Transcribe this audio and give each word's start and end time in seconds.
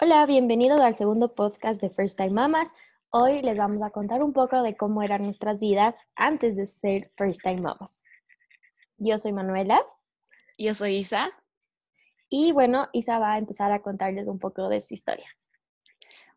Hola, 0.00 0.24
bienvenidos 0.24 0.80
al 0.80 0.94
segundo 0.94 1.34
podcast 1.34 1.80
de 1.80 1.90
First 1.90 2.16
Time 2.16 2.30
Mamas. 2.30 2.72
Hoy 3.10 3.42
les 3.42 3.58
vamos 3.58 3.82
a 3.82 3.90
contar 3.90 4.22
un 4.22 4.32
poco 4.32 4.62
de 4.62 4.74
cómo 4.74 5.02
eran 5.02 5.22
nuestras 5.22 5.60
vidas 5.60 5.98
antes 6.16 6.56
de 6.56 6.66
ser 6.66 7.12
First 7.16 7.42
Time 7.42 7.60
Mamas. 7.60 8.02
Yo 8.96 9.18
soy 9.18 9.34
Manuela. 9.34 9.78
Yo 10.56 10.74
soy 10.74 10.96
Isa. 10.96 11.30
Y 12.30 12.52
bueno, 12.52 12.88
Isa 12.94 13.18
va 13.18 13.34
a 13.34 13.38
empezar 13.38 13.70
a 13.70 13.82
contarles 13.82 14.28
un 14.28 14.38
poco 14.38 14.70
de 14.70 14.80
su 14.80 14.94
historia. 14.94 15.28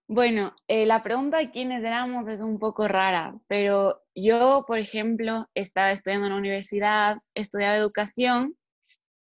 Bueno, 0.05 0.53
eh, 0.67 0.85
la 0.85 1.01
pregunta 1.01 1.37
de 1.37 1.49
quiénes 1.49 1.81
éramos 1.81 2.27
es 2.27 2.41
un 2.41 2.59
poco 2.59 2.89
rara, 2.89 3.39
pero 3.47 4.01
yo, 4.13 4.65
por 4.67 4.79
ejemplo, 4.79 5.47
estaba 5.53 5.91
estudiando 5.91 6.27
en 6.27 6.33
la 6.33 6.39
universidad, 6.39 7.17
estudiaba 7.33 7.77
educación, 7.77 8.57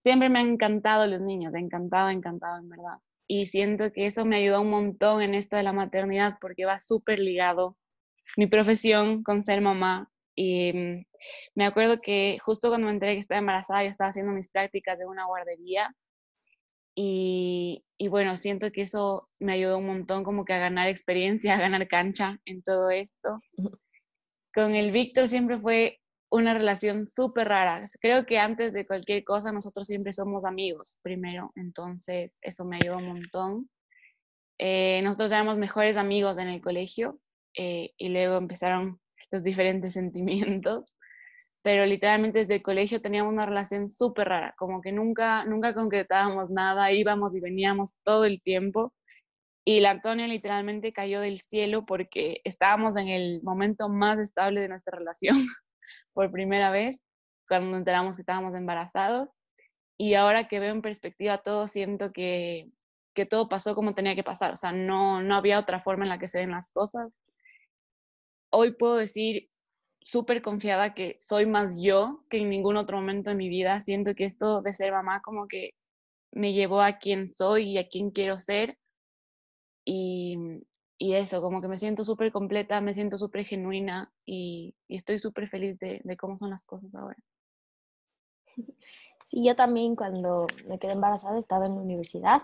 siempre 0.03 0.31
me 0.31 0.41
han 0.41 0.53
encantado 0.53 1.07
los 1.07 1.21
niños, 1.21 1.55
encantado, 1.55 2.09
encantado, 2.09 2.59
en 2.59 2.71
verdad 2.71 2.99
y 3.27 3.47
siento 3.47 3.93
que 3.93 4.07
eso 4.07 4.25
me 4.25 4.37
ayudó 4.37 4.61
un 4.61 4.71
montón 4.71 5.23
en 5.23 5.35
esto 5.35 5.57
de 5.57 5.63
la 5.63 5.73
maternidad 5.73 6.39
porque 6.41 6.65
va 6.65 6.79
súper 6.79 7.19
ligado 7.19 7.77
mi 8.37 8.47
profesión 8.47 9.23
con 9.23 9.43
ser 9.43 9.61
mamá. 9.61 10.11
Y 10.35 10.73
mm, 10.73 11.05
me 11.55 11.65
acuerdo 11.65 12.01
que 12.01 12.39
justo 12.43 12.69
cuando 12.69 12.87
me 12.87 12.93
enteré 12.93 13.15
que 13.15 13.21
estaba 13.21 13.39
embarazada, 13.39 13.85
yo 13.85 13.91
estaba 13.91 14.11
haciendo 14.11 14.33
mis 14.33 14.51
prácticas 14.51 14.99
de 14.99 15.07
una 15.07 15.27
guardería 15.27 15.95
y, 16.95 17.85
y, 17.97 18.09
bueno, 18.09 18.37
siento 18.37 18.71
que 18.71 18.83
eso 18.83 19.31
me 19.39 19.55
ayudó 19.55 19.79
un 19.79 19.87
montón 19.87 20.25
como 20.25 20.45
que 20.45 20.53
a 20.53 20.59
ganar 20.59 20.89
experiencia, 20.89 21.55
a 21.55 21.61
ganar 21.61 21.89
cancha 21.89 22.39
en 22.45 22.63
todo 22.63 22.91
esto. 22.91 23.37
Con 24.55 24.75
el 24.75 24.93
Víctor 24.93 25.29
siempre 25.29 25.59
fue 25.59 26.02
una 26.33 26.55
relación 26.55 27.07
súper 27.07 27.49
rara. 27.49 27.85
Creo 28.01 28.25
que 28.25 28.39
antes 28.39 28.73
de 28.73 28.87
cualquier 28.87 29.23
cosa 29.23 29.53
nosotros 29.53 29.87
siempre 29.87 30.13
somos 30.15 30.47
amigos 30.47 30.99
primero, 31.03 31.53
entonces 31.57 32.39
eso 32.43 32.65
me 32.65 32.77
ayudó 32.77 32.99
un 32.99 33.09
montón. 33.09 33.71
Eh, 34.59 35.03
nosotros 35.03 35.31
éramos 35.31 35.59
mejores 35.59 35.97
amigos 35.99 36.39
en 36.39 36.49
el 36.49 36.63
colegio 36.63 37.21
eh, 37.57 37.91
y 37.99 38.09
luego 38.09 38.39
empezaron 38.39 38.99
los 39.31 39.45
diferentes 39.45 39.93
sentimientos, 39.93 40.95
pero 41.63 41.85
literalmente 41.85 42.41
desde 42.41 42.57
el 42.57 42.63
colegio 42.63 43.03
teníamos 43.03 43.33
una 43.33 43.47
relación 43.47 43.91
súper 43.91 44.29
rara, 44.29 44.55
como 44.59 44.81
que 44.81 44.93
nunca, 44.93 45.45
nunca 45.45 45.75
concretábamos 45.75 46.51
nada, 46.51 46.93
íbamos 46.93 47.35
y 47.35 47.41
veníamos 47.41 47.95
todo 48.05 48.25
el 48.25 48.41
tiempo. 48.43 48.95
Y 49.67 49.81
la 49.81 49.91
Antonia 49.91 50.27
literalmente 50.27 50.93
cayó 50.93 51.21
del 51.21 51.41
cielo 51.41 51.85
porque 51.87 52.41
estábamos 52.45 52.97
en 52.97 53.09
el 53.09 53.43
momento 53.43 53.89
más 53.89 54.19
estable 54.19 54.61
de 54.61 54.69
nuestra 54.69 54.99
relación. 54.99 55.37
por 56.13 56.31
primera 56.31 56.71
vez 56.71 57.03
cuando 57.49 57.77
enteramos 57.77 58.17
que 58.17 58.23
estábamos 58.23 58.55
embarazados. 58.55 59.31
Y 59.99 60.15
ahora 60.15 60.49
que 60.49 60.59
veo 60.59 60.73
en 60.73 60.83
perspectiva 60.83 61.43
todo, 61.43 61.69
siento 61.69 62.13
que, 62.13 62.71
que 63.15 63.27
todo 63.27 63.49
pasó 63.49 63.75
como 63.75 63.95
tenía 63.95 64.15
que 64.15 64.25
pasar. 64.25 64.53
O 64.53 64.57
sea, 64.57 64.73
no, 64.73 65.23
no 65.23 65.37
había 65.37 65.59
otra 65.59 65.81
forma 65.81 66.05
en 66.05 66.11
la 66.11 66.19
que 66.19 66.29
se 66.29 66.39
ven 66.39 66.51
las 66.51 66.71
cosas. 66.71 67.13
Hoy 68.51 68.75
puedo 68.75 68.97
decir 68.97 69.51
súper 70.01 70.43
confiada 70.43 70.95
que 70.95 71.17
soy 71.19 71.47
más 71.47 71.81
yo 71.81 72.25
que 72.29 72.39
en 72.39 72.51
ningún 72.51 72.77
otro 72.77 72.97
momento 72.97 73.31
de 73.31 73.37
mi 73.37 73.49
vida. 73.49 73.81
Siento 73.81 74.15
que 74.15 74.25
esto 74.25 74.63
de 74.63 74.73
ser 74.73 74.93
mamá 74.93 75.21
como 75.23 75.47
que 75.47 75.71
me 76.33 76.53
llevó 76.53 76.81
a 76.81 76.99
quien 76.99 77.29
soy 77.29 77.73
y 77.73 77.79
a 77.79 77.89
quien 77.89 78.11
quiero 78.11 78.39
ser. 78.39 78.79
Y, 79.85 80.37
y 81.03 81.17
eso, 81.17 81.43
como 81.43 81.61
que 81.61 81.67
me 81.67 81.79
siento 81.79 82.05
súper 82.05 82.31
completa, 82.31 82.81
me 82.81 82.95
siento 82.95 83.19
súper 83.19 83.45
genuina 83.45 84.13
y, 84.25 84.77
estoy 84.89 85.19
súper 85.19 85.49
feliz 85.49 85.77
de, 85.81 86.17
cómo 86.17 86.39
son 86.39 86.51
las 86.51 86.65
cosas 86.65 86.95
ahora. 86.95 87.19
Sí, 89.25 89.43
yo 89.45 89.57
también 89.57 89.97
cuando 89.97 90.47
me 90.67 90.79
quedé 90.79 90.93
embarazada 90.93 91.39
estaba 91.39 91.65
en 91.67 91.77
la 91.77 91.81
universidad. 91.81 92.43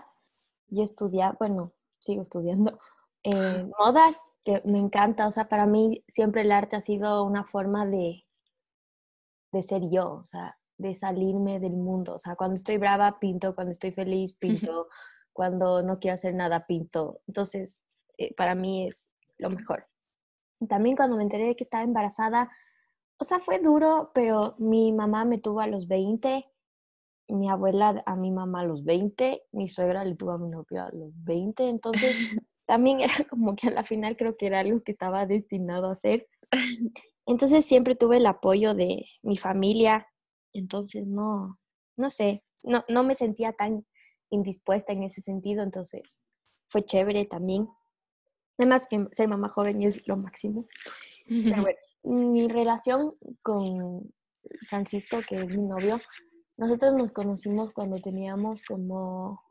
Yo 0.69 0.81
estudiaba, 0.81 1.35
bueno, 1.37 1.73
sigo 1.99 2.21
estudiando 2.21 2.79
eh, 3.23 3.69
modas, 3.77 4.23
que 4.43 4.61
me 4.65 4.79
encanta. 4.79 5.27
O 5.27 5.31
sea, 5.31 5.47
para 5.49 5.65
mí 5.67 6.03
siempre 6.07 6.41
el 6.41 6.51
arte 6.51 6.77
ha 6.77 6.81
sido 6.81 7.23
una 7.25 7.43
forma 7.43 7.85
de, 7.85 8.25
de 9.51 9.61
ser 9.61 9.89
yo, 9.89 10.13
o 10.13 10.25
sea, 10.25 10.57
de 10.77 10.95
salirme 10.95 11.59
del 11.59 11.73
mundo. 11.73 12.15
O 12.15 12.19
sea, 12.19 12.35
cuando 12.35 12.55
estoy 12.55 12.77
brava, 12.77 13.19
pinto, 13.19 13.53
cuando 13.53 13.71
estoy 13.71 13.91
feliz, 13.91 14.33
pinto, 14.39 14.87
cuando 15.31 15.83
no 15.83 15.99
quiero 15.99 16.15
hacer 16.15 16.33
nada, 16.33 16.65
pinto. 16.65 17.21
Entonces, 17.27 17.83
eh, 18.19 18.33
para 18.35 18.53
mí 18.53 18.85
es 18.85 19.13
lo 19.37 19.49
mejor. 19.49 19.87
También 20.67 20.97
cuando 20.97 21.15
me 21.15 21.23
enteré 21.23 21.45
de 21.45 21.55
que 21.55 21.63
estaba 21.63 21.83
embarazada, 21.83 22.51
o 23.17 23.23
sea, 23.23 23.39
fue 23.39 23.59
duro, 23.59 24.11
pero 24.13 24.55
mi 24.59 24.91
mamá 24.91 25.23
me 25.23 25.39
tuvo 25.39 25.61
a 25.61 25.67
los 25.67 25.87
20, 25.87 26.45
mi 27.29 27.49
abuela 27.49 28.03
a 28.05 28.15
mi 28.15 28.31
mamá 28.31 28.61
a 28.61 28.65
los 28.65 28.83
20, 28.83 29.43
mi 29.53 29.69
suegra 29.69 30.03
le 30.03 30.15
tuvo 30.15 30.31
a 30.31 30.37
mi 30.37 30.49
novio 30.49 30.83
a 30.83 30.91
los 30.91 31.11
20, 31.23 31.69
entonces 31.69 32.15
también 32.65 32.99
era 32.99 33.13
como 33.29 33.55
que 33.55 33.69
a 33.69 33.71
la 33.71 33.83
final 33.83 34.17
creo 34.17 34.35
que 34.35 34.47
era 34.47 34.59
algo 34.59 34.83
que 34.83 34.91
estaba 34.91 35.25
destinado 35.25 35.87
a 35.87 35.93
hacer. 35.93 36.27
Entonces 37.25 37.65
siempre 37.65 37.95
tuve 37.95 38.17
el 38.17 38.25
apoyo 38.25 38.73
de 38.73 39.05
mi 39.21 39.37
familia, 39.37 40.07
entonces 40.51 41.07
no, 41.07 41.57
no 41.95 42.09
sé, 42.09 42.43
no, 42.63 42.83
no 42.89 43.03
me 43.03 43.15
sentía 43.15 43.53
tan 43.53 43.85
indispuesta 44.29 44.91
en 44.91 45.03
ese 45.03 45.21
sentido, 45.21 45.63
entonces 45.63 46.21
fue 46.69 46.83
chévere 46.83 47.25
también. 47.25 47.67
Además 48.59 48.87
que 48.87 49.07
ser 49.13 49.29
mamá 49.29 49.47
joven 49.47 49.81
es 49.81 50.05
lo 50.05 50.17
máximo. 50.17 50.65
Pero 51.27 51.61
bueno, 51.61 51.79
mi 52.03 52.47
relación 52.49 53.15
con 53.41 54.13
Francisco, 54.67 55.19
que 55.27 55.37
es 55.37 55.47
mi 55.47 55.63
novio, 55.63 55.99
nosotros 56.57 56.93
nos 56.93 57.11
conocimos 57.11 57.71
cuando 57.71 58.01
teníamos 58.01 58.63
como 58.63 59.41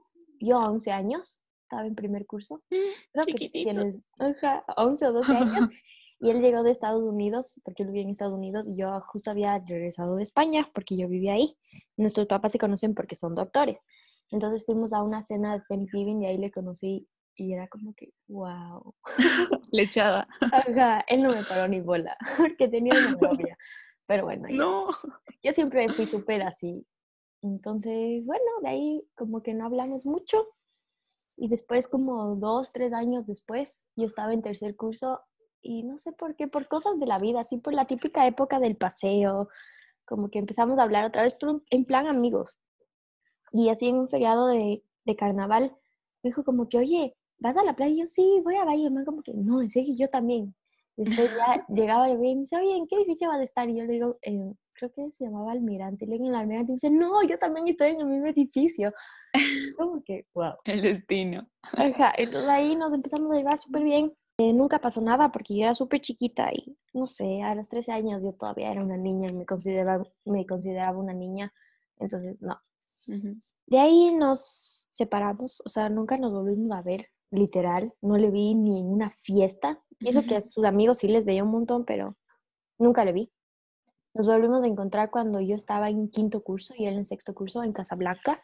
yo 0.40 0.58
11 0.58 0.92
años, 0.92 1.40
estaba 1.62 1.86
en 1.86 1.94
primer 1.94 2.26
curso. 2.26 2.62
Creo 2.68 3.24
que 3.24 3.48
tienes 3.48 4.10
11 4.18 5.06
o 5.06 5.12
12 5.12 5.36
años. 5.36 5.68
Y 6.20 6.30
él 6.30 6.42
llegó 6.42 6.64
de 6.64 6.72
Estados 6.72 7.04
Unidos, 7.04 7.60
porque 7.62 7.84
él 7.84 7.90
vivía 7.90 8.02
en 8.02 8.10
Estados 8.10 8.34
Unidos, 8.34 8.66
y 8.66 8.74
yo 8.74 9.00
justo 9.02 9.30
había 9.30 9.56
regresado 9.60 10.16
de 10.16 10.24
España, 10.24 10.68
porque 10.74 10.96
yo 10.96 11.08
vivía 11.08 11.34
ahí. 11.34 11.56
Nuestros 11.96 12.26
papás 12.26 12.50
se 12.50 12.58
conocen 12.58 12.96
porque 12.96 13.14
son 13.14 13.36
doctores. 13.36 13.86
Entonces 14.32 14.64
fuimos 14.66 14.92
a 14.92 15.00
una 15.00 15.22
cena 15.22 15.54
de 15.54 15.62
Thanksgiving 15.68 16.22
y 16.22 16.26
ahí 16.26 16.38
le 16.38 16.50
conocí 16.50 17.06
y 17.38 17.54
era 17.54 17.68
como 17.68 17.94
que, 17.94 18.12
wow. 18.26 18.94
Lechada. 19.70 20.26
Ajá, 20.52 21.04
él 21.06 21.22
no 21.22 21.30
me 21.30 21.44
paró 21.44 21.68
ni 21.68 21.80
bola, 21.80 22.16
porque 22.36 22.68
tenía 22.68 22.92
una 22.92 23.28
novia. 23.28 23.56
Pero 24.06 24.24
bueno, 24.24 24.48
no. 24.50 24.88
yo 25.42 25.52
siempre 25.52 25.88
fui 25.88 26.06
súper 26.06 26.42
así. 26.42 26.84
Entonces, 27.42 28.26
bueno, 28.26 28.44
de 28.62 28.68
ahí 28.68 29.08
como 29.14 29.42
que 29.42 29.54
no 29.54 29.66
hablamos 29.66 30.04
mucho. 30.04 30.48
Y 31.36 31.48
después, 31.48 31.86
como 31.86 32.34
dos, 32.34 32.72
tres 32.72 32.92
años 32.92 33.24
después, 33.24 33.86
yo 33.94 34.06
estaba 34.06 34.34
en 34.34 34.42
tercer 34.42 34.74
curso 34.74 35.20
y 35.62 35.84
no 35.84 35.98
sé 35.98 36.12
por 36.12 36.34
qué, 36.34 36.48
por 36.48 36.66
cosas 36.66 36.98
de 36.98 37.06
la 37.06 37.20
vida, 37.20 37.40
así 37.40 37.58
por 37.58 37.72
la 37.72 37.84
típica 37.84 38.26
época 38.26 38.58
del 38.58 38.76
paseo, 38.76 39.48
como 40.04 40.28
que 40.30 40.40
empezamos 40.40 40.80
a 40.80 40.82
hablar 40.82 41.04
otra 41.04 41.22
vez, 41.22 41.38
en 41.70 41.84
plan 41.84 42.08
amigos. 42.08 42.58
Y 43.52 43.68
así 43.68 43.88
en 43.88 43.96
un 43.96 44.08
feriado 44.08 44.48
de, 44.48 44.82
de 45.04 45.16
carnaval, 45.16 45.76
me 46.22 46.30
dijo 46.30 46.42
como 46.42 46.68
que, 46.68 46.78
oye, 46.78 47.17
¿vas 47.38 47.56
a 47.56 47.64
la 47.64 47.74
playa? 47.74 47.92
Y 47.92 47.98
yo, 48.00 48.06
sí, 48.06 48.40
voy 48.44 48.56
a 48.56 48.64
Valle. 48.64 48.88
Y 48.88 49.04
como 49.04 49.22
que, 49.22 49.32
no, 49.34 49.62
en 49.62 49.70
serio, 49.70 49.94
yo 49.96 50.08
también. 50.08 50.54
Después 50.96 51.30
ya 51.36 51.64
llegaba 51.68 52.10
y 52.10 52.16
me 52.16 52.34
dice, 52.34 52.56
oye, 52.56 52.76
¿en 52.76 52.86
qué 52.86 52.96
edificio 52.96 53.28
vas 53.28 53.40
a 53.40 53.44
estar? 53.44 53.68
Y 53.68 53.76
yo 53.76 53.84
le 53.84 53.92
digo, 53.92 54.18
eh, 54.22 54.52
creo 54.72 54.92
que 54.92 55.10
se 55.10 55.24
llamaba 55.24 55.52
Almirante. 55.52 56.04
Y 56.04 56.08
le 56.08 56.14
digo, 56.14 56.26
en 56.26 56.34
el 56.34 56.40
Almirante. 56.40 56.72
Y 56.72 56.74
me 56.74 56.76
dice, 56.76 56.90
no, 56.90 57.22
yo 57.22 57.38
también 57.38 57.68
estoy 57.68 57.90
en 57.90 58.00
el 58.00 58.06
mismo 58.06 58.26
edificio. 58.26 58.92
Como 59.76 60.02
que, 60.02 60.26
wow. 60.34 60.54
El 60.64 60.82
destino. 60.82 61.48
Ajá, 61.62 62.12
entonces 62.16 62.50
ahí 62.50 62.74
nos 62.76 62.92
empezamos 62.92 63.30
a 63.32 63.36
llevar 63.36 63.58
súper 63.58 63.84
bien. 63.84 64.12
Eh, 64.40 64.52
nunca 64.52 64.80
pasó 64.80 65.00
nada 65.00 65.32
porque 65.32 65.56
yo 65.56 65.64
era 65.64 65.74
súper 65.74 66.00
chiquita 66.00 66.48
y 66.52 66.76
no 66.94 67.08
sé, 67.08 67.42
a 67.42 67.56
los 67.56 67.68
13 67.68 67.90
años 67.90 68.22
yo 68.22 68.32
todavía 68.34 68.70
era 68.70 68.84
una 68.84 68.96
niña, 68.96 69.32
me 69.32 69.44
consideraba, 69.44 70.04
me 70.24 70.46
consideraba 70.46 70.96
una 70.96 71.12
niña, 71.12 71.50
entonces 71.96 72.36
no. 72.40 72.56
De 73.66 73.78
ahí 73.80 74.14
nos 74.14 74.86
separamos, 74.92 75.60
o 75.64 75.68
sea, 75.68 75.88
nunca 75.88 76.16
nos 76.18 76.32
volvimos 76.32 76.70
a 76.70 76.82
ver 76.82 77.08
literal, 77.30 77.94
no 78.00 78.16
le 78.16 78.30
vi 78.30 78.54
ni 78.54 78.80
en 78.80 78.86
una 78.86 79.10
fiesta. 79.10 79.82
Y 80.00 80.08
eso 80.08 80.22
que 80.22 80.36
a 80.36 80.40
sus 80.40 80.64
amigos 80.64 80.98
sí 80.98 81.08
les 81.08 81.24
veía 81.24 81.44
un 81.44 81.50
montón, 81.50 81.84
pero 81.84 82.16
nunca 82.78 83.04
le 83.04 83.12
vi. 83.12 83.32
Nos 84.14 84.26
volvimos 84.26 84.64
a 84.64 84.66
encontrar 84.66 85.10
cuando 85.10 85.40
yo 85.40 85.54
estaba 85.54 85.90
en 85.90 86.08
quinto 86.08 86.42
curso 86.42 86.74
y 86.76 86.86
él 86.86 86.96
en 86.96 87.04
sexto 87.04 87.34
curso 87.34 87.62
en 87.62 87.72
Casablanca, 87.72 88.42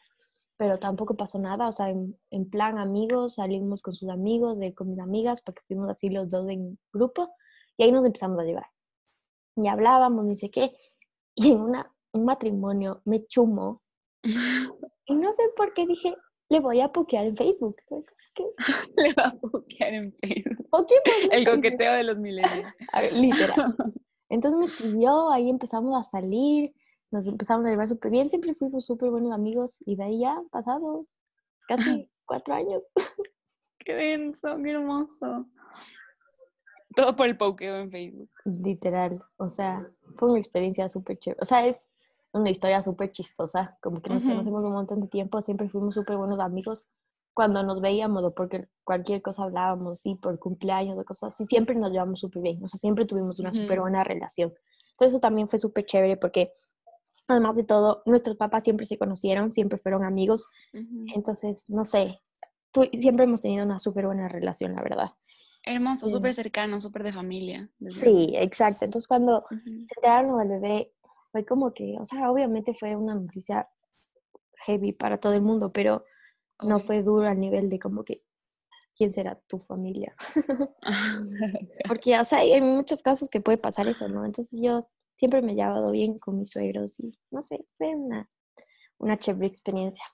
pero 0.57 0.79
tampoco 0.79 1.17
pasó 1.17 1.39
nada, 1.39 1.67
o 1.69 1.73
sea, 1.73 1.89
en, 1.89 2.51
plan 2.51 2.79
amigos, 2.79 3.35
salimos 3.35 3.83
con 3.83 3.95
sus 3.95 4.09
amigos, 4.09 4.59
de, 4.59 4.73
con 4.73 4.91
mis 4.91 5.01
amigas, 5.01 5.41
porque 5.41 5.63
fuimos 5.67 5.91
así 5.91 6.11
los 6.11 6.29
dos 6.29 6.49
en 6.49 6.79
grupo, 6.93 7.35
y 7.77 7.83
ahí 7.83 7.93
nos 7.93 8.05
empezamos 8.05 8.39
a 8.39 8.45
llevar. 8.45 8.67
Y 9.57 9.67
hablábamos, 9.67 10.25
ni 10.25 10.37
sé 10.37 10.51
qué, 10.51 10.77
y 11.35 11.53
en 11.53 11.61
una, 11.61 11.93
un 12.13 12.25
matrimonio 12.25 13.03
me 13.05 13.21
chumó, 13.25 13.83
y 15.07 15.15
no 15.17 15.33
sé 15.33 15.43
por 15.57 15.75
qué 15.75 15.87
dije, 15.87 16.15
le 16.49 16.61
voy 16.61 16.81
a 16.81 16.93
pokear 16.93 17.27
en 17.27 17.37
Facebook. 17.37 17.77
le 18.97 19.15
va 19.15 19.27
a 19.29 19.35
pokear 19.35 19.95
en 19.95 20.13
Facebook. 20.13 20.87
El 21.31 21.47
coqueteo 21.47 21.93
de 21.95 22.05
los 22.05 22.19
milenios. 22.19 22.73
Literal. 23.13 23.75
Entonces 24.29 24.59
me 24.59 24.67
escribió, 24.67 25.31
ahí 25.31 25.49
empezamos 25.49 25.99
a 25.99 26.03
salir, 26.03 26.75
nos 27.11 27.27
empezamos 27.27 27.67
a 27.67 27.71
llevar 27.71 27.89
súper 27.89 28.11
bien, 28.11 28.31
siempre 28.31 28.55
fuimos 28.55 28.85
súper 28.85 29.11
buenos 29.11 29.33
amigos 29.33 29.79
y 29.87 29.97
de 29.97 30.05
ahí 30.05 30.21
ya 30.21 30.33
han 30.33 30.49
pasado 30.49 31.07
casi 31.69 32.11
cuatro 32.25 32.55
años. 32.55 32.83
qué 33.79 33.95
denso, 33.95 34.57
qué 34.63 34.71
hermoso. 34.71 35.47
Todo 36.97 37.15
por 37.15 37.27
el 37.27 37.37
pokeo 37.37 37.77
en 37.77 37.91
Facebook. 37.91 38.31
Literal, 38.45 39.23
o 39.37 39.51
sea, 39.51 39.89
fue 40.17 40.31
una 40.31 40.39
experiencia 40.39 40.89
súper 40.89 41.19
chévere. 41.19 41.41
O 41.43 41.45
sea, 41.45 41.67
es 41.67 41.89
una 42.35 42.51
historia 42.51 42.83
súper 42.83 43.13
chistosa, 43.13 43.79
como 43.81 44.03
que 44.03 44.11
nos 44.11 44.23
conocemos 44.23 44.65
un 44.65 44.73
montón 44.73 45.01
de 45.01 45.09
tiempo, 45.09 45.41
siempre 45.41 45.69
fuimos 45.69 45.95
súper 45.95 46.17
buenos 46.17 46.41
amigos. 46.41 46.89
Cuando 47.33 47.63
nos 47.63 47.81
veíamos 47.81 48.23
o 48.25 48.35
porque 48.35 48.69
cualquier 48.85 49.23
cosa 49.23 49.45
hablábamos, 49.45 50.01
sí, 50.01 50.17
por 50.17 50.39
cumpleaños 50.39 50.99
o 50.99 51.05
cosas 51.05 51.33
así, 51.33 51.47
siempre 51.47 51.75
nos 51.77 51.93
llevamos 51.93 52.21
súper 52.21 52.43
bien, 52.43 52.63
o 52.63 52.69
sea, 52.69 52.79
siempre 52.79 53.07
tuvimos 53.07 53.39
una 53.39 53.53
súper 53.53 53.81
buena 53.81 54.05
relación. 54.05 54.53
Entonces 54.93 55.15
eso 55.15 55.21
también 55.21 55.49
fue 55.49 55.59
súper 55.59 55.87
chévere 55.87 56.17
porque 56.17 56.53
además 57.27 57.57
de 57.57 57.65
todo, 57.65 58.03
nuestros 58.05 58.37
papás 58.37 58.65
siempre 58.65 58.87
se 58.87 58.99
conocieron, 58.99 59.51
siempre 59.51 59.79
fueron 59.79 60.05
amigos. 60.05 60.49
Entonces, 61.15 61.69
no 61.69 61.85
sé, 61.85 62.21
siempre 62.93 63.25
hemos 63.25 63.41
tenido 63.41 63.65
una 63.65 63.79
súper 63.79 64.07
buena 64.07 64.29
relación, 64.29 64.75
la 64.75 64.83
verdad. 64.83 65.11
Hermoso, 65.65 66.09
súper 66.09 66.35
cercano, 66.35 66.79
súper 66.79 67.05
de 67.05 67.13
familia. 67.13 67.71
Sí, 67.89 68.35
exacto. 68.35 68.85
Entonces, 68.85 69.09
cuando 69.09 69.43
se 69.49 69.95
enteraron 69.95 70.39
del 70.39 70.61
bebé, 70.61 70.93
fue 71.35 71.45
como 71.45 71.75
que, 71.75 71.97
o 71.99 72.05
sea, 72.05 72.31
obviamente 72.31 72.75
fue 72.75 72.95
una 72.95 73.17
noticia 73.17 73.69
heavy 74.65 74.93
para 74.93 75.19
todo 75.19 75.33
el 75.33 75.43
mundo, 75.43 75.73
pero 75.73 76.05
no 76.63 76.79
fue 76.79 77.03
duro 77.03 77.27
a 77.27 77.35
nivel 77.35 77.69
de 77.69 77.81
como 77.81 78.05
que, 78.05 78.23
¿quién 78.95 79.13
será 79.13 79.35
tu 79.49 79.59
familia? 79.59 80.15
Porque, 81.89 82.17
o 82.17 82.23
sea, 82.23 82.39
hay 82.39 82.61
muchos 82.61 83.03
casos 83.03 83.29
que 83.29 83.41
puede 83.41 83.59
pasar 83.59 83.89
eso, 83.89 84.09
¿no? 84.09 84.25
Entonces 84.25 84.61
yo 84.63 84.79
siempre 85.17 85.43
me 85.43 85.53
he 85.53 85.55
llevado 85.57 85.91
bien 85.91 86.21
con 86.21 86.39
mis 86.39 86.51
suegros 86.51 87.01
y, 87.01 87.19
no 87.33 87.41
sé, 87.41 87.67
fue 87.79 87.89
una, 87.97 88.31
una 88.99 89.19
chévere 89.19 89.49
experiencia. 89.49 90.05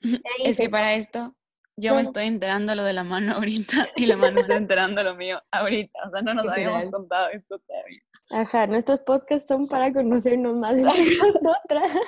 Es 0.44 0.56
que 0.56 0.68
para 0.68 0.94
esto 0.94 1.36
yo 1.76 1.94
me 1.94 2.02
estoy 2.02 2.26
enterando 2.26 2.74
lo 2.74 2.82
de 2.82 2.92
la 2.92 3.04
mano 3.04 3.34
ahorita 3.34 3.86
y 3.94 4.06
la 4.06 4.16
mano 4.16 4.40
está 4.40 4.56
enterando 4.56 5.04
lo 5.04 5.14
mío 5.14 5.40
ahorita. 5.52 6.08
O 6.08 6.10
sea, 6.10 6.22
no 6.22 6.34
nos 6.34 6.48
habíamos 6.48 6.90
contado 6.90 7.28
esto 7.28 7.56
todavía. 7.60 8.02
Ajá, 8.30 8.66
nuestros 8.66 9.00
podcasts 9.00 9.48
son 9.48 9.66
para 9.66 9.92
conocernos 9.92 10.56
más 10.56 10.76
de 10.76 10.82
nosotras. 10.82 11.98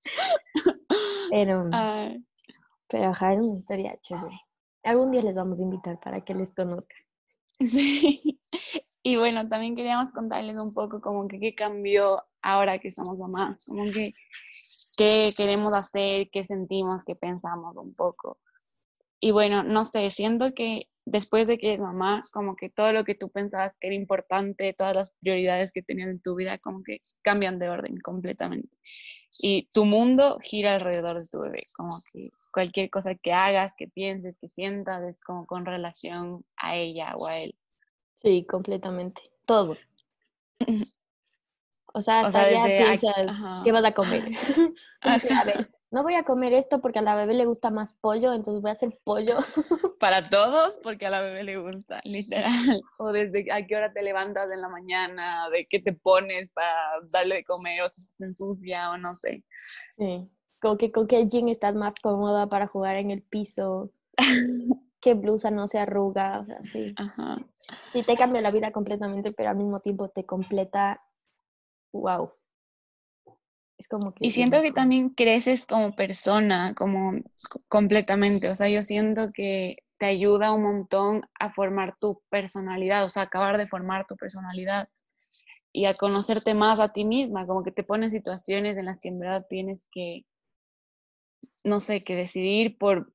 pero, 1.30 1.68
pero 2.88 3.08
ajá, 3.10 3.34
es 3.34 3.40
una 3.40 3.58
historia 3.58 3.98
chévere. 4.00 4.40
Algún 4.82 5.10
día 5.10 5.22
les 5.22 5.34
vamos 5.34 5.60
a 5.60 5.62
invitar 5.62 6.00
para 6.00 6.22
que 6.22 6.34
les 6.34 6.54
conozcan. 6.54 6.98
Sí. 7.60 8.40
Y 9.02 9.16
bueno, 9.16 9.48
también 9.48 9.76
queríamos 9.76 10.12
contarles 10.12 10.56
un 10.56 10.74
poco 10.74 11.00
como 11.00 11.28
que 11.28 11.38
qué 11.38 11.54
cambió 11.54 12.22
ahora 12.42 12.78
que 12.78 12.90
somos 12.90 13.16
mamás, 13.18 13.66
como 13.66 13.84
que 13.84 14.14
qué 14.96 15.32
queremos 15.36 15.72
hacer, 15.72 16.28
qué 16.30 16.44
sentimos, 16.44 17.04
qué 17.04 17.14
pensamos 17.14 17.76
un 17.76 17.94
poco. 17.94 18.38
Y 19.20 19.30
bueno, 19.30 19.62
no 19.62 19.84
sé, 19.84 20.10
siento 20.10 20.52
que 20.54 20.88
después 21.10 21.48
de 21.48 21.58
que 21.58 21.78
mamá, 21.78 22.20
como 22.32 22.56
que 22.56 22.68
todo 22.70 22.92
lo 22.92 23.04
que 23.04 23.14
tú 23.14 23.30
pensabas 23.30 23.72
que 23.80 23.88
era 23.88 23.96
importante, 23.96 24.74
todas 24.74 24.94
las 24.94 25.10
prioridades 25.20 25.72
que 25.72 25.82
tenías 25.82 26.08
en 26.08 26.20
tu 26.20 26.34
vida, 26.34 26.58
como 26.58 26.82
que 26.82 27.00
cambian 27.22 27.58
de 27.58 27.68
orden 27.68 27.98
completamente. 27.98 28.76
Y 29.40 29.68
tu 29.72 29.84
mundo 29.84 30.38
gira 30.42 30.74
alrededor 30.74 31.20
de 31.20 31.28
tu 31.28 31.40
bebé, 31.40 31.64
como 31.76 31.94
que 32.12 32.30
cualquier 32.52 32.90
cosa 32.90 33.14
que 33.14 33.32
hagas, 33.32 33.72
que 33.76 33.88
pienses, 33.88 34.38
que 34.40 34.48
sientas, 34.48 35.02
es 35.04 35.22
como 35.22 35.46
con 35.46 35.66
relación 35.66 36.44
a 36.56 36.76
ella 36.76 37.14
o 37.16 37.28
a 37.28 37.38
él. 37.38 37.54
Sí, 38.16 38.46
completamente. 38.48 39.22
Todo. 39.44 39.76
O 41.94 42.02
sea, 42.02 42.20
hasta 42.20 42.52
ya 42.52 42.64
piensas, 42.64 43.64
¿qué 43.64 43.72
vas 43.72 43.84
a 43.84 43.92
comer? 43.92 44.22
a 45.00 45.44
ver, 45.44 45.70
no 45.90 46.02
voy 46.02 46.14
a 46.14 46.24
comer 46.24 46.52
esto 46.52 46.80
porque 46.80 46.98
a 46.98 47.02
la 47.02 47.14
bebé 47.14 47.34
le 47.34 47.46
gusta 47.46 47.70
más 47.70 47.94
pollo, 47.94 48.34
entonces 48.34 48.60
voy 48.60 48.70
a 48.70 48.72
hacer 48.72 48.98
pollo. 49.04 49.38
Para 50.00 50.28
todos, 50.28 50.78
porque 50.82 51.06
a 51.06 51.10
la 51.10 51.20
bebé 51.22 51.44
le 51.44 51.56
gusta, 51.56 52.00
literal. 52.04 52.82
O 52.98 53.10
desde 53.10 53.50
a 53.50 53.66
qué 53.66 53.76
hora 53.76 53.92
te 53.92 54.02
levantas 54.02 54.50
en 54.52 54.60
la 54.60 54.68
mañana, 54.68 55.48
de 55.50 55.66
qué 55.66 55.80
te 55.80 55.92
pones 55.92 56.50
para 56.50 56.72
darle 57.10 57.36
de 57.36 57.44
comer, 57.44 57.82
o 57.82 57.88
si 57.88 58.02
se 58.02 58.24
ensucia, 58.24 58.90
o 58.90 58.98
no 58.98 59.08
sé. 59.10 59.44
Sí, 59.96 60.30
como 60.60 60.76
que 60.76 60.92
con 60.92 61.06
qué 61.06 61.26
jean 61.26 61.48
estás 61.48 61.74
más 61.74 61.98
cómoda 61.98 62.46
para 62.48 62.66
jugar 62.66 62.96
en 62.96 63.10
el 63.10 63.22
piso. 63.22 63.90
qué 65.00 65.14
blusa 65.14 65.50
no 65.50 65.68
se 65.68 65.78
arruga, 65.78 66.38
o 66.40 66.44
sea, 66.44 66.62
sí. 66.64 66.92
Ajá. 66.96 67.38
Sí, 67.92 68.02
te 68.02 68.16
cambia 68.16 68.40
la 68.40 68.50
vida 68.50 68.72
completamente, 68.72 69.32
pero 69.32 69.50
al 69.50 69.56
mismo 69.56 69.80
tiempo 69.80 70.08
te 70.10 70.24
completa 70.24 71.02
wow. 71.92 72.32
Es 73.78 73.88
como 73.88 74.12
que... 74.12 74.26
Y 74.26 74.30
siento 74.30 74.60
que 74.60 74.72
también 74.72 75.08
creces 75.10 75.66
como 75.66 75.92
persona, 75.92 76.74
como 76.74 77.12
completamente. 77.68 78.50
O 78.50 78.54
sea, 78.54 78.68
yo 78.68 78.82
siento 78.82 79.30
que 79.32 79.78
te 79.98 80.06
ayuda 80.06 80.52
un 80.52 80.62
montón 80.62 81.22
a 81.38 81.50
formar 81.50 81.96
tu 81.98 82.20
personalidad, 82.28 83.04
o 83.04 83.08
sea, 83.08 83.24
acabar 83.24 83.58
de 83.58 83.68
formar 83.68 84.06
tu 84.06 84.16
personalidad 84.16 84.88
y 85.72 85.84
a 85.84 85.94
conocerte 85.94 86.54
más 86.54 86.80
a 86.80 86.92
ti 86.92 87.04
misma, 87.04 87.46
como 87.46 87.62
que 87.62 87.72
te 87.72 87.84
pones 87.84 88.12
situaciones 88.12 88.76
en 88.76 88.86
las 88.86 88.98
que 89.00 89.08
en 89.08 89.18
verdad 89.18 89.46
tienes 89.48 89.86
que, 89.92 90.24
no 91.64 91.80
sé, 91.80 92.02
que 92.02 92.16
decidir 92.16 92.78
por 92.78 93.12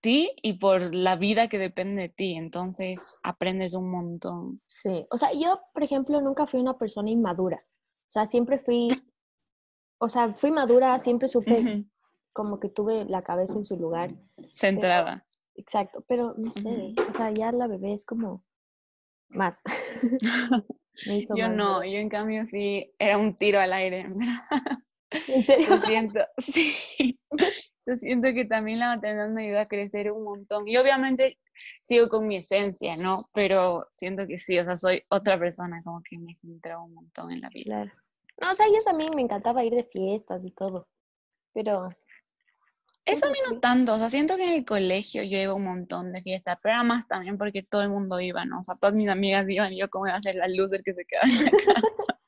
ti 0.00 0.32
y 0.42 0.54
por 0.54 0.94
la 0.94 1.16
vida 1.16 1.48
que 1.48 1.58
depende 1.58 2.02
de 2.02 2.08
ti, 2.08 2.34
entonces 2.34 3.18
aprendes 3.22 3.74
un 3.74 3.90
montón. 3.90 4.60
Sí, 4.66 5.06
o 5.10 5.16
sea, 5.16 5.32
yo, 5.32 5.60
por 5.72 5.82
ejemplo, 5.84 6.20
nunca 6.20 6.46
fui 6.46 6.60
una 6.60 6.76
persona 6.76 7.10
inmadura. 7.10 7.64
O 8.08 8.10
sea, 8.12 8.26
siempre 8.26 8.58
fui, 8.58 8.90
o 10.02 10.08
sea, 10.08 10.34
fui 10.34 10.50
madura, 10.50 10.98
siempre 10.98 11.28
supe 11.28 11.84
como 12.32 12.58
que 12.58 12.68
tuve 12.68 13.04
la 13.04 13.22
cabeza 13.22 13.54
en 13.54 13.62
su 13.62 13.76
lugar. 13.76 14.10
Centrada. 14.52 15.24
exacto, 15.54 16.04
pero 16.08 16.34
no 16.36 16.50
sé, 16.50 16.94
o 17.08 17.12
sea, 17.12 17.30
ya 17.30 17.52
la 17.52 17.68
bebé 17.68 17.94
es 17.94 18.04
como 18.04 18.44
más. 19.28 19.62
yo 21.36 21.48
no, 21.48 21.84
yo 21.84 21.98
en 21.98 22.08
cambio 22.08 22.44
sí, 22.46 22.92
era 22.98 23.16
un 23.16 23.36
tiro 23.36 23.60
al 23.60 23.72
aire. 23.72 24.06
¿En 25.28 25.44
serio? 25.44 25.68
Yo 25.68 25.78
siento, 25.82 26.20
sí. 26.38 27.20
Yo 27.86 27.94
siento 27.94 28.32
que 28.34 28.44
también 28.44 28.80
la 28.80 28.96
maternidad 28.96 29.28
me 29.28 29.44
ayuda 29.44 29.60
a 29.62 29.68
crecer 29.68 30.10
un 30.10 30.24
montón. 30.24 30.66
Y 30.66 30.78
obviamente 30.78 31.38
sigo 31.80 32.08
con 32.08 32.26
mi 32.26 32.38
esencia, 32.38 32.96
¿no? 32.96 33.16
Pero 33.34 33.86
siento 33.92 34.26
que 34.26 34.36
sí, 34.36 34.58
o 34.58 34.64
sea, 34.64 34.76
soy 34.76 35.04
otra 35.10 35.38
persona, 35.38 35.80
como 35.84 36.02
que 36.02 36.18
me 36.18 36.34
centro 36.34 36.82
un 36.82 36.94
montón 36.94 37.30
en 37.30 37.40
la 37.40 37.50
vida. 37.50 37.84
Claro. 37.84 37.92
No, 38.40 38.50
o 38.50 38.54
sea, 38.54 38.66
yo 38.66 38.82
también 38.84 39.14
me 39.14 39.22
encantaba 39.22 39.64
ir 39.64 39.74
de 39.74 39.84
fiestas 39.84 40.44
y 40.44 40.50
todo, 40.50 40.88
pero... 41.52 41.88
Eso 43.04 43.26
a 43.26 43.30
mí 43.30 43.38
no 43.50 43.58
tanto, 43.58 43.94
o 43.94 43.98
sea, 43.98 44.10
siento 44.10 44.36
que 44.36 44.44
en 44.44 44.50
el 44.50 44.64
colegio 44.64 45.24
yo 45.24 45.36
iba 45.36 45.54
un 45.54 45.64
montón 45.64 46.12
de 46.12 46.22
fiestas, 46.22 46.56
pero 46.62 46.74
era 46.74 46.84
más 46.84 47.08
también 47.08 47.36
porque 47.36 47.64
todo 47.64 47.82
el 47.82 47.90
mundo 47.90 48.20
iba, 48.20 48.44
¿no? 48.44 48.60
O 48.60 48.62
sea, 48.62 48.76
todas 48.76 48.94
mis 48.94 49.08
amigas 49.08 49.48
iban 49.48 49.72
y 49.72 49.80
yo 49.80 49.90
como 49.90 50.06
iba 50.06 50.16
a 50.16 50.22
ser 50.22 50.36
la 50.36 50.46
loser 50.46 50.82
que 50.84 50.94
se 50.94 51.04
quedaba 51.04 51.26
en 51.28 51.44
la 51.44 51.50
casa. 51.96 52.20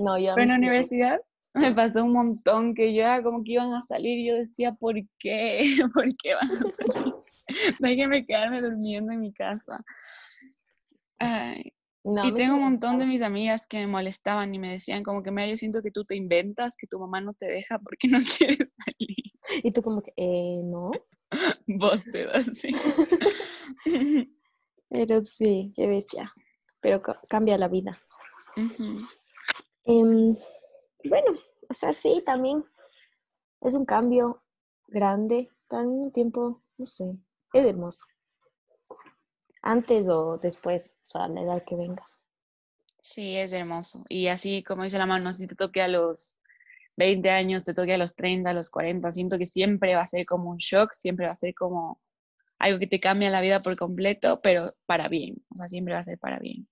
no, 0.00 0.18
yo 0.18 0.34
Pero 0.34 0.42
en 0.42 0.48
la 0.48 0.56
universidad 0.56 1.20
me 1.54 1.72
pasó 1.72 2.04
un 2.04 2.12
montón 2.12 2.74
que 2.74 2.92
yo 2.92 3.02
era 3.02 3.22
como 3.22 3.42
que 3.44 3.52
iban 3.52 3.72
a 3.72 3.82
salir 3.82 4.18
y 4.18 4.26
yo 4.28 4.34
decía, 4.34 4.72
¿por 4.72 4.96
qué? 5.18 5.60
¿Por 5.94 6.08
qué 6.16 6.34
van 6.34 6.44
a 6.44 6.70
salir? 6.72 7.14
Déjenme 7.80 8.26
quedarme 8.26 8.60
durmiendo 8.60 9.12
en 9.12 9.20
mi 9.20 9.32
casa. 9.32 9.78
Ay, 11.18 11.72
y 12.24 12.32
tengo 12.34 12.54
un 12.54 12.62
montón 12.62 12.98
de 12.98 13.06
mis 13.06 13.20
amigas 13.22 13.66
que 13.66 13.78
me 13.78 13.88
molestaban 13.88 14.54
y 14.54 14.60
me 14.60 14.70
decían 14.70 15.02
como 15.02 15.24
que, 15.24 15.32
mira, 15.32 15.48
yo 15.48 15.56
siento 15.56 15.82
que 15.82 15.90
tú 15.90 16.04
te 16.04 16.14
inventas, 16.14 16.76
que 16.76 16.86
tu 16.86 17.00
mamá 17.00 17.20
no 17.20 17.34
te 17.34 17.46
deja 17.46 17.80
porque 17.80 18.06
no 18.08 18.18
quieres 18.38 18.76
salir. 18.84 19.32
Y 19.64 19.72
tú 19.72 19.82
como 19.82 20.02
que, 20.02 20.12
eh, 20.16 20.60
no. 20.62 20.92
Vos 21.66 22.04
te 22.04 22.26
das, 22.26 22.46
sí. 22.46 22.68
Pero 24.88 25.24
sí, 25.24 25.72
qué 25.74 25.88
bestia. 25.88 26.32
Pero 26.80 27.02
cambia 27.28 27.58
la 27.58 27.66
vida. 27.66 27.98
Em, 29.84 30.36
bueno, 31.04 31.32
o 31.68 31.74
sea, 31.74 31.92
sí, 31.92 32.22
también 32.24 32.64
es 33.60 33.74
un 33.74 33.84
cambio 33.84 34.44
grande, 34.86 35.50
al 35.70 35.88
mismo 35.88 36.12
tiempo, 36.12 36.62
no 36.78 36.86
sé, 36.86 37.18
es 37.52 37.66
hermoso 37.66 38.06
antes 39.66 40.06
o 40.08 40.38
después, 40.38 40.96
o 41.02 41.06
sea, 41.06 41.28
la 41.28 41.42
edad 41.42 41.64
que 41.64 41.76
venga. 41.76 42.04
Sí, 43.00 43.36
es 43.36 43.52
hermoso. 43.52 44.04
Y 44.08 44.28
así 44.28 44.62
como 44.62 44.84
dice 44.84 44.98
la 44.98 45.06
mano, 45.06 45.32
si 45.32 45.46
te 45.46 45.56
toque 45.56 45.82
a 45.82 45.88
los 45.88 46.38
20 46.96 47.30
años, 47.30 47.64
te 47.64 47.74
toque 47.74 47.94
a 47.94 47.98
los 47.98 48.14
30, 48.14 48.50
a 48.50 48.54
los 48.54 48.70
40, 48.70 49.10
siento 49.10 49.38
que 49.38 49.46
siempre 49.46 49.94
va 49.94 50.02
a 50.02 50.06
ser 50.06 50.24
como 50.24 50.50
un 50.50 50.58
shock, 50.58 50.92
siempre 50.92 51.26
va 51.26 51.32
a 51.32 51.36
ser 51.36 51.54
como 51.54 52.00
algo 52.58 52.78
que 52.78 52.86
te 52.86 53.00
cambia 53.00 53.30
la 53.30 53.40
vida 53.40 53.60
por 53.60 53.76
completo, 53.76 54.40
pero 54.40 54.72
para 54.86 55.08
bien, 55.08 55.36
o 55.50 55.56
sea, 55.56 55.68
siempre 55.68 55.94
va 55.94 56.00
a 56.00 56.04
ser 56.04 56.18
para 56.18 56.38
bien. 56.38 56.68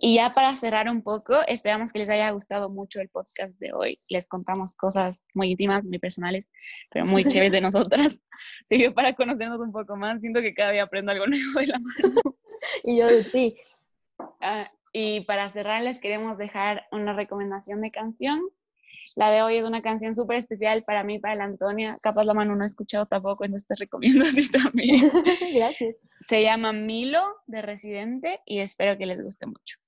Y 0.00 0.16
ya 0.16 0.32
para 0.32 0.56
cerrar 0.56 0.88
un 0.88 1.02
poco, 1.02 1.34
esperamos 1.46 1.92
que 1.92 2.00
les 2.00 2.10
haya 2.10 2.30
gustado 2.30 2.68
mucho 2.68 3.00
el 3.00 3.08
podcast 3.08 3.58
de 3.60 3.72
hoy. 3.72 3.98
Les 4.10 4.26
contamos 4.26 4.74
cosas 4.74 5.22
muy 5.34 5.50
íntimas, 5.52 5.84
muy 5.84 5.98
personales, 5.98 6.50
pero 6.90 7.06
muy 7.06 7.24
chéveres 7.24 7.52
de 7.52 7.60
nosotras. 7.60 8.22
Sirvió 8.66 8.92
para 8.94 9.14
conocernos 9.14 9.60
un 9.60 9.72
poco 9.72 9.96
más. 9.96 10.20
Siento 10.20 10.40
que 10.40 10.54
cada 10.54 10.72
día 10.72 10.82
aprendo 10.82 11.12
algo 11.12 11.26
nuevo 11.28 11.60
de 11.60 11.66
la 11.66 11.78
mano. 11.78 12.20
y 12.84 12.98
yo 12.98 13.06
de 13.06 13.24
ti. 13.24 13.56
Ah, 14.40 14.70
y 14.92 15.20
para 15.22 15.50
cerrar, 15.50 15.82
les 15.82 16.00
queremos 16.00 16.36
dejar 16.36 16.86
una 16.90 17.12
recomendación 17.12 17.80
de 17.80 17.90
canción. 17.90 18.40
La 19.16 19.30
de 19.30 19.42
hoy 19.42 19.56
es 19.56 19.64
una 19.64 19.82
canción 19.82 20.14
súper 20.14 20.38
especial 20.38 20.84
para 20.84 21.04
mí, 21.04 21.18
para 21.18 21.34
la 21.34 21.44
Antonia. 21.44 21.96
Capaz 22.02 22.24
la 22.24 22.34
mano 22.34 22.54
no 22.54 22.62
ha 22.62 22.66
escuchado 22.66 23.06
tampoco, 23.06 23.44
entonces 23.44 23.68
te 23.68 23.74
recomiendo 23.74 24.24
a 24.24 24.30
ti 24.30 24.50
también. 24.50 25.10
Gracias. 25.54 25.96
Se 26.20 26.42
llama 26.42 26.72
Milo 26.72 27.22
de 27.46 27.62
Residente 27.62 28.40
y 28.46 28.60
espero 28.60 28.96
que 28.96 29.06
les 29.06 29.22
guste 29.22 29.46
mucho. 29.46 29.81